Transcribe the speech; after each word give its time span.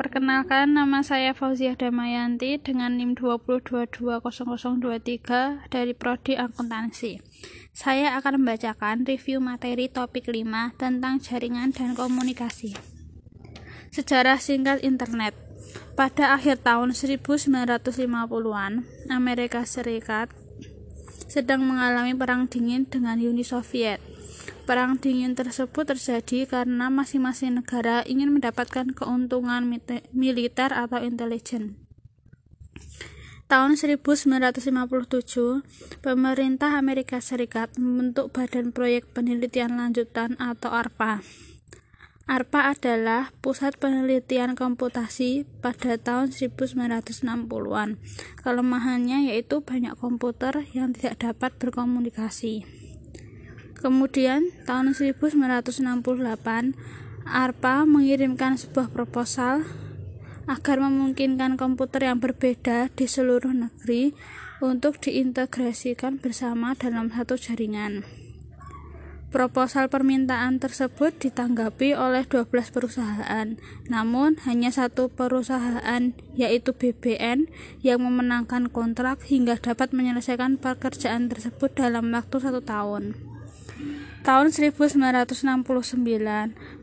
Perkenalkan, 0.00 0.72
nama 0.72 1.04
saya 1.04 1.36
Fauziah 1.36 1.76
Damayanti 1.76 2.56
dengan 2.56 2.96
NIM 2.96 3.20
222200023 3.20 5.68
dari 5.68 5.92
Prodi 5.92 6.40
Akuntansi. 6.40 7.20
Saya 7.76 8.16
akan 8.16 8.40
membacakan 8.40 9.04
review 9.04 9.44
materi 9.44 9.92
topik 9.92 10.24
5 10.24 10.80
tentang 10.80 11.20
jaringan 11.20 11.76
dan 11.76 11.92
komunikasi. 11.92 12.80
Sejarah 13.92 14.40
singkat 14.40 14.80
internet. 14.80 15.36
Pada 16.00 16.32
akhir 16.32 16.64
tahun 16.64 16.96
1950-an, 16.96 18.72
Amerika 19.12 19.68
Serikat 19.68 20.32
sedang 21.28 21.60
mengalami 21.60 22.16
perang 22.16 22.48
dingin 22.48 22.88
dengan 22.88 23.20
Uni 23.20 23.44
Soviet. 23.44 24.00
Perang 24.70 25.02
dingin 25.02 25.34
tersebut 25.34 25.82
terjadi 25.82 26.46
karena 26.46 26.94
masing-masing 26.94 27.58
negara 27.58 28.06
ingin 28.06 28.30
mendapatkan 28.30 28.94
keuntungan 28.94 29.66
militer 30.14 30.70
atau 30.70 31.02
intelijen. 31.02 31.74
Tahun 33.50 33.74
1957, 33.74 34.62
pemerintah 36.06 36.78
Amerika 36.78 37.18
Serikat 37.18 37.74
membentuk 37.82 38.30
Badan 38.30 38.70
Proyek 38.70 39.10
Penelitian 39.10 39.74
Lanjutan 39.74 40.38
atau 40.38 40.70
ARPA. 40.70 41.18
ARPA 42.30 42.70
adalah 42.70 43.34
pusat 43.42 43.74
penelitian 43.74 44.54
komputasi 44.54 45.50
pada 45.58 45.98
tahun 45.98 46.30
1960-an. 46.30 47.98
Kelemahannya 48.38 49.34
yaitu 49.34 49.66
banyak 49.66 49.98
komputer 49.98 50.62
yang 50.70 50.94
tidak 50.94 51.18
dapat 51.26 51.58
berkomunikasi. 51.58 52.79
Kemudian, 53.80 54.52
tahun 54.68 54.92
1968, 54.92 56.76
ARPA 57.24 57.88
mengirimkan 57.88 58.60
sebuah 58.60 58.92
proposal 58.92 59.64
agar 60.44 60.76
memungkinkan 60.84 61.56
komputer 61.56 62.12
yang 62.12 62.20
berbeda 62.20 62.92
di 62.92 63.06
seluruh 63.08 63.56
negeri 63.56 64.12
untuk 64.60 65.00
diintegrasikan 65.00 66.20
bersama 66.20 66.76
dalam 66.76 67.08
satu 67.08 67.40
jaringan. 67.40 68.04
Proposal 69.30 69.86
permintaan 69.86 70.58
tersebut 70.58 71.14
ditanggapi 71.22 71.94
oleh 71.94 72.26
12 72.26 72.50
perusahaan, 72.50 73.54
namun 73.86 74.34
hanya 74.42 74.74
satu 74.74 75.06
perusahaan, 75.06 76.10
yaitu 76.34 76.74
BBN, 76.74 77.46
yang 77.78 78.02
memenangkan 78.02 78.74
kontrak 78.74 79.22
hingga 79.22 79.54
dapat 79.54 79.94
menyelesaikan 79.94 80.58
pekerjaan 80.58 81.30
tersebut 81.30 81.70
dalam 81.78 82.10
waktu 82.10 82.42
satu 82.42 82.58
tahun. 82.58 83.29
Tahun 84.20 84.52
1969, 84.52 86.04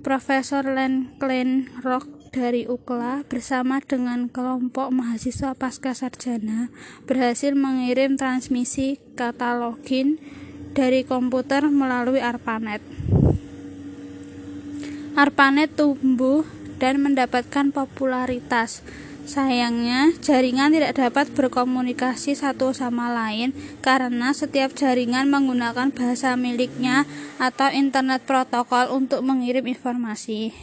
Profesor 0.00 0.64
Len 0.64 1.12
Klein 1.20 1.68
Rock 1.84 2.32
dari 2.32 2.64
UCLA 2.64 3.28
bersama 3.28 3.84
dengan 3.84 4.32
kelompok 4.32 4.88
mahasiswa 4.88 5.52
pasca 5.52 5.92
sarjana 5.92 6.72
berhasil 7.04 7.52
mengirim 7.52 8.16
transmisi 8.16 8.96
katalogin 9.20 10.16
dari 10.72 11.04
komputer 11.04 11.68
melalui 11.68 12.24
ARPANET. 12.24 12.80
ARPANET 15.16 15.76
tumbuh 15.76 16.44
dan 16.78 17.00
mendapatkan 17.02 17.72
popularitas 17.72 18.84
Sayangnya, 19.26 20.14
jaringan 20.22 20.70
tidak 20.70 21.02
dapat 21.02 21.26
berkomunikasi 21.34 22.38
satu 22.38 22.70
sama 22.70 23.10
lain 23.10 23.50
karena 23.82 24.30
setiap 24.30 24.70
jaringan 24.78 25.26
menggunakan 25.26 25.90
bahasa 25.90 26.38
miliknya 26.38 27.10
atau 27.42 27.66
internet 27.74 28.22
protokol 28.22 28.86
untuk 28.94 29.26
mengirim 29.26 29.66
informasi. 29.66 30.54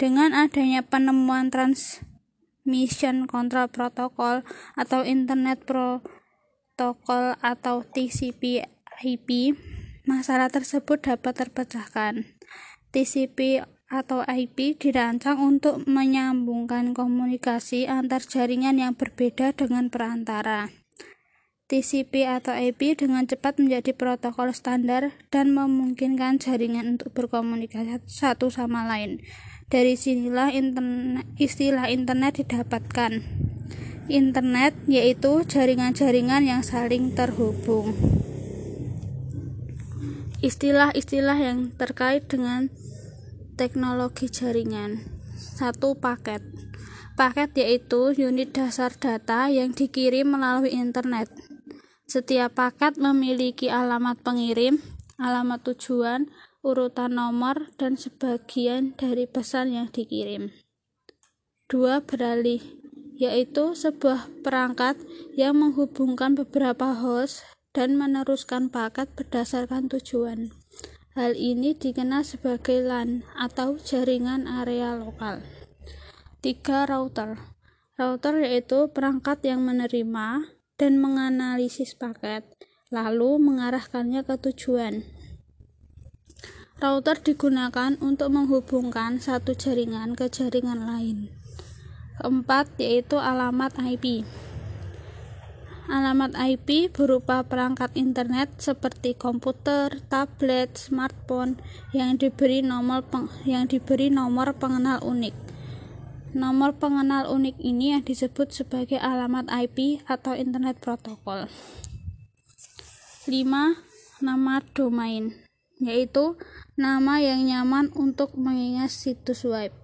Dengan 0.00 0.32
adanya 0.32 0.80
penemuan 0.80 1.52
Transmission 1.52 3.28
Control 3.28 3.68
Protocol 3.68 4.48
atau 4.80 5.04
Internet 5.04 5.68
Protocol 5.68 7.36
atau 7.44 7.84
TCP/IP, 7.84 9.28
masalah 10.08 10.48
tersebut 10.48 11.04
dapat 11.04 11.36
terpecahkan. 11.36 12.24
TCP 12.96 13.60
atau 13.92 14.24
IP 14.24 14.80
dirancang 14.80 15.36
untuk 15.40 15.84
menyambungkan 15.84 16.96
komunikasi 16.96 17.84
antar 17.84 18.24
jaringan 18.24 18.80
yang 18.80 18.92
berbeda 18.96 19.52
dengan 19.52 19.92
perantara. 19.92 20.72
TCP 21.64 22.28
atau 22.28 22.52
IP 22.52 22.92
dengan 22.92 23.24
cepat 23.24 23.56
menjadi 23.56 23.96
protokol 23.96 24.52
standar 24.52 25.16
dan 25.32 25.56
memungkinkan 25.56 26.36
jaringan 26.36 27.00
untuk 27.00 27.16
berkomunikasi 27.16 28.04
satu 28.04 28.52
sama 28.52 28.84
lain. 28.84 29.24
Dari 29.72 29.96
sinilah 29.96 30.52
internet, 30.52 31.24
istilah 31.40 31.88
internet 31.88 32.44
didapatkan. 32.44 33.24
Internet 34.12 34.76
yaitu 34.84 35.40
jaringan-jaringan 35.48 36.44
yang 36.44 36.60
saling 36.60 37.16
terhubung. 37.16 37.96
Istilah-istilah 40.44 41.40
yang 41.40 41.72
terkait 41.72 42.28
dengan 42.28 42.68
teknologi 43.54 44.26
jaringan. 44.26 45.02
Satu 45.34 45.94
paket. 45.94 46.42
Paket 47.14 47.54
yaitu 47.54 48.10
unit 48.18 48.50
dasar 48.50 48.90
data 48.90 49.46
yang 49.46 49.70
dikirim 49.70 50.34
melalui 50.34 50.74
internet. 50.74 51.30
Setiap 52.10 52.58
paket 52.58 52.98
memiliki 52.98 53.70
alamat 53.70 54.18
pengirim, 54.26 54.82
alamat 55.16 55.62
tujuan, 55.62 56.26
urutan 56.66 57.14
nomor, 57.14 57.70
dan 57.78 57.94
sebagian 57.94 58.98
dari 58.98 59.30
pesan 59.30 59.72
yang 59.72 59.88
dikirim. 59.94 60.50
Dua 61.70 62.02
beralih, 62.02 62.60
yaitu 63.14 63.78
sebuah 63.78 64.26
perangkat 64.42 64.98
yang 65.38 65.54
menghubungkan 65.54 66.34
beberapa 66.34 66.92
host 66.98 67.46
dan 67.74 67.94
meneruskan 67.94 68.70
paket 68.70 69.10
berdasarkan 69.14 69.86
tujuan. 69.90 70.63
Hal 71.14 71.38
ini 71.38 71.78
dikenal 71.78 72.26
sebagai 72.26 72.82
LAN 72.82 73.22
atau 73.38 73.78
jaringan 73.78 74.50
area 74.50 74.98
lokal. 74.98 75.46
3. 76.42 76.90
Router. 76.90 77.38
Router 77.94 78.42
yaitu 78.42 78.90
perangkat 78.90 79.38
yang 79.46 79.62
menerima 79.62 80.42
dan 80.74 80.98
menganalisis 80.98 81.94
paket, 81.94 82.42
lalu 82.90 83.38
mengarahkannya 83.38 84.26
ke 84.26 84.34
tujuan. 84.50 85.06
Router 86.82 87.22
digunakan 87.22 87.94
untuk 88.02 88.34
menghubungkan 88.34 89.22
satu 89.22 89.54
jaringan 89.54 90.18
ke 90.18 90.26
jaringan 90.26 90.82
lain. 90.82 91.30
Keempat, 92.18 92.74
yaitu 92.82 93.22
alamat 93.22 93.78
IP. 93.86 94.26
Alamat 95.84 96.32
IP 96.40 96.88
berupa 96.88 97.44
perangkat 97.44 97.92
internet 97.92 98.56
seperti 98.56 99.12
komputer, 99.12 100.00
tablet, 100.08 100.72
smartphone 100.80 101.60
yang 101.92 102.16
diberi 102.16 102.64
nomor 102.64 103.04
peng 103.04 103.28
yang 103.44 103.68
diberi 103.68 104.08
nomor 104.08 104.56
pengenal 104.56 105.04
unik. 105.04 105.36
Nomor 106.32 106.72
pengenal 106.80 107.28
unik 107.28 107.60
ini 107.60 107.92
yang 107.92 108.00
disebut 108.00 108.48
sebagai 108.48 108.96
alamat 108.96 109.44
IP 109.52 110.00
atau 110.08 110.32
internet 110.32 110.80
protokol. 110.80 111.52
5. 113.28 114.24
Nama 114.24 114.54
domain 114.72 115.36
yaitu 115.84 116.40
nama 116.80 117.20
yang 117.20 117.44
nyaman 117.44 117.92
untuk 117.92 118.32
mengingat 118.40 118.88
situs 118.88 119.44
web. 119.44 119.74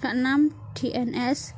Keenam, 0.00 0.56
DNS 0.72 1.52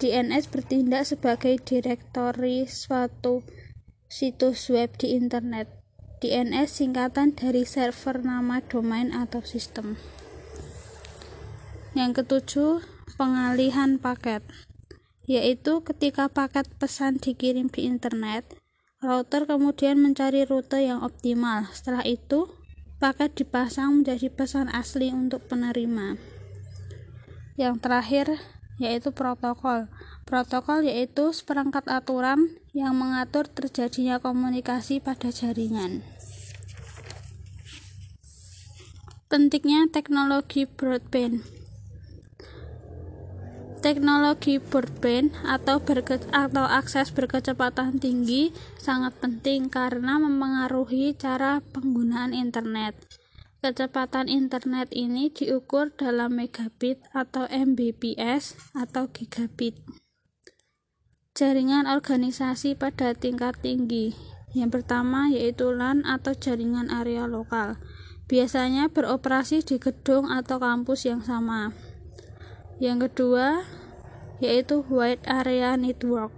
DNS 0.00 0.48
bertindak 0.48 1.04
sebagai 1.04 1.60
direktori 1.60 2.64
suatu 2.64 3.44
situs 4.08 4.72
web 4.72 4.88
di 4.96 5.12
internet. 5.12 5.68
DNS 6.24 6.72
singkatan 6.72 7.36
dari 7.36 7.68
server 7.68 8.24
nama 8.24 8.64
domain 8.64 9.12
atau 9.12 9.44
sistem. 9.44 10.00
Yang 11.92 12.24
ketujuh, 12.24 12.80
pengalihan 13.20 14.00
paket, 14.00 14.40
yaitu 15.28 15.84
ketika 15.84 16.32
paket 16.32 16.64
pesan 16.80 17.20
dikirim 17.20 17.68
di 17.68 17.84
internet, 17.84 18.48
router 19.04 19.44
kemudian 19.44 20.00
mencari 20.00 20.48
rute 20.48 20.80
yang 20.80 21.04
optimal. 21.04 21.68
Setelah 21.76 22.08
itu, 22.08 22.48
paket 23.04 23.36
dipasang 23.36 24.00
menjadi 24.00 24.32
pesan 24.32 24.72
asli 24.72 25.12
untuk 25.12 25.44
penerima. 25.44 26.16
Yang 27.60 27.76
terakhir, 27.84 28.26
yaitu 28.80 29.12
protokol. 29.12 29.92
Protokol 30.24 30.88
yaitu 30.88 31.36
seperangkat 31.36 31.84
aturan 31.86 32.56
yang 32.72 32.96
mengatur 32.96 33.44
terjadinya 33.46 34.16
komunikasi 34.18 34.98
pada 35.04 35.28
jaringan. 35.28 36.00
Pentingnya 39.30 39.86
teknologi 39.92 40.66
broadband. 40.66 41.44
Teknologi 43.80 44.60
broadband 44.60 45.32
atau 45.46 45.80
berke, 45.80 46.20
atau 46.34 46.64
akses 46.68 47.14
berkecepatan 47.14 47.96
tinggi 47.96 48.52
sangat 48.76 49.16
penting 49.22 49.72
karena 49.72 50.20
mempengaruhi 50.20 51.16
cara 51.16 51.64
penggunaan 51.72 52.36
internet. 52.36 53.19
Kecepatan 53.60 54.32
internet 54.32 54.88
ini 54.96 55.28
diukur 55.28 55.92
dalam 55.92 56.40
megabit 56.40 57.04
atau 57.12 57.44
Mbps 57.44 58.72
atau 58.72 59.12
gigabit. 59.12 59.76
Jaringan 61.36 61.84
organisasi 61.84 62.72
pada 62.72 63.12
tingkat 63.12 63.60
tinggi. 63.60 64.16
Yang 64.56 64.80
pertama 64.80 65.28
yaitu 65.28 65.76
LAN 65.76 66.08
atau 66.08 66.32
jaringan 66.32 66.88
area 66.88 67.28
lokal. 67.28 67.76
Biasanya 68.32 68.88
beroperasi 68.88 69.60
di 69.60 69.76
gedung 69.76 70.32
atau 70.32 70.56
kampus 70.56 71.04
yang 71.04 71.20
sama. 71.20 71.76
Yang 72.80 73.12
kedua 73.12 73.68
yaitu 74.40 74.80
Wide 74.88 75.28
Area 75.28 75.76
Network 75.76 76.32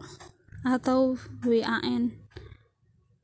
atau 0.66 1.14
WAN 1.46 2.21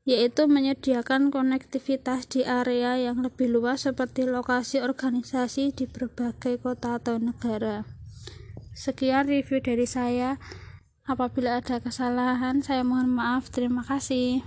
yaitu 0.09 0.49
menyediakan 0.49 1.29
konektivitas 1.29 2.25
di 2.25 2.41
area 2.41 2.97
yang 2.97 3.21
lebih 3.21 3.45
luas 3.45 3.85
seperti 3.85 4.25
lokasi 4.25 4.81
organisasi 4.81 5.69
di 5.69 5.85
berbagai 5.85 6.57
kota 6.57 6.97
atau 6.97 7.21
negara. 7.21 7.85
Sekian 8.73 9.29
review 9.29 9.61
dari 9.61 9.85
saya. 9.85 10.41
Apabila 11.05 11.61
ada 11.61 11.77
kesalahan, 11.77 12.65
saya 12.65 12.81
mohon 12.81 13.13
maaf. 13.13 13.53
Terima 13.53 13.85
kasih. 13.85 14.41